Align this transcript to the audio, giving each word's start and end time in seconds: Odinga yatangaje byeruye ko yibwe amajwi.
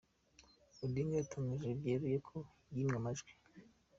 Odinga 0.83 1.15
yatangaje 1.17 1.69
byeruye 1.79 2.17
ko 2.27 2.35
yibwe 2.73 2.95
amajwi. 2.99 3.31